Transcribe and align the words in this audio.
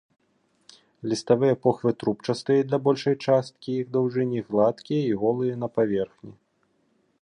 Ліставыя 1.11 1.57
похвы 1.65 1.89
трубчастыя 2.03 2.61
для 2.71 2.79
большай 2.89 3.15
часткі 3.25 3.69
іх 3.83 3.87
даўжыні, 3.97 4.39
гладкія 4.49 5.01
і 5.13 5.17
голыя 5.25 5.53
на 5.65 5.75
паверхні. 5.79 6.33